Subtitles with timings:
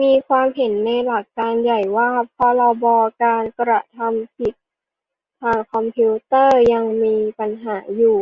[0.00, 2.84] มีความเห็นในหลักการใหญ่ว่า พรบ
[3.24, 4.54] การกระทำความผิด
[5.42, 8.18] ทางคอมพิวเตอร์ยังมีปัญหาอยู่